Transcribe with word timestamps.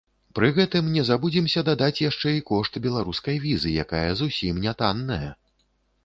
Пры 0.37 0.47
гэтым, 0.57 0.85
не 0.99 1.01
забудземся 1.09 1.61
дадаць 1.67 2.01
яшчэ 2.03 2.31
і 2.37 2.41
кошт 2.51 2.79
беларускай 2.85 3.37
візы, 3.43 3.73
якая 3.83 4.09
зусім 4.23 4.63
не 4.65 4.73
танная! 4.81 5.29